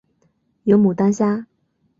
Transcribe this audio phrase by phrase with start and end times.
[0.63, 1.45] 有牡丹虾